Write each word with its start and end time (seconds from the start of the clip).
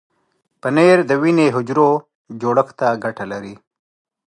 پنېر 0.61 0.97
د 1.09 1.11
وینې 1.21 1.47
حجرو 1.55 1.89
جوړښت 2.41 2.73
ته 2.79 2.87
ګټه 3.03 3.25
لري. 3.31 3.55